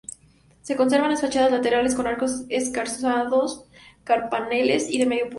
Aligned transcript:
Se 0.63 0.75
conservan 0.75 1.11
las 1.11 1.21
fachadas 1.21 1.51
laterales 1.51 1.93
con 1.93 2.07
arcos 2.07 2.45
escarzanos, 2.49 3.65
carpaneles 4.03 4.89
y 4.89 4.97
de 4.97 5.05
medio 5.05 5.25
punto. 5.25 5.29